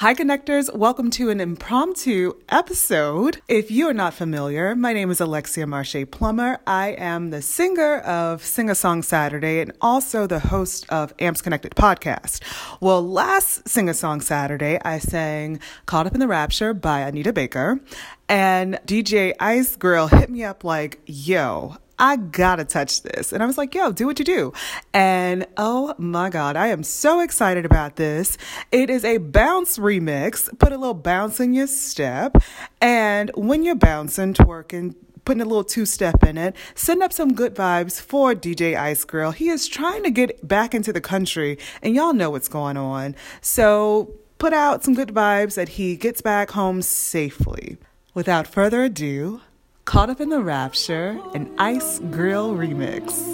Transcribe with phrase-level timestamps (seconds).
[0.00, 0.74] Hi, connectors.
[0.74, 3.42] Welcome to an impromptu episode.
[3.48, 6.58] If you are not familiar, my name is Alexia Marche Plummer.
[6.66, 11.42] I am the singer of Sing a Song Saturday and also the host of Amps
[11.42, 12.40] Connected podcast.
[12.80, 17.34] Well, last Sing a Song Saturday, I sang Caught Up in the Rapture by Anita
[17.34, 17.78] Baker.
[18.26, 23.32] And DJ Ice Grill hit me up like, yo, I gotta touch this.
[23.32, 24.54] And I was like, yo, do what you do.
[24.94, 28.38] And oh my God, I am so excited about this.
[28.72, 30.48] It is a bounce remix.
[30.58, 32.42] Put a little bounce in your step.
[32.80, 34.94] And when you're bouncing, twerking,
[35.26, 36.56] putting a little two step in it.
[36.74, 39.32] Send up some good vibes for DJ Ice Grill.
[39.32, 43.14] He is trying to get back into the country, and y'all know what's going on.
[43.42, 47.76] So put out some good vibes that he gets back home safely.
[48.14, 49.40] Without further ado,
[49.84, 53.26] Caught Up in the Rapture, an Ice Grill remix.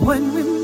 [0.00, 0.57] When we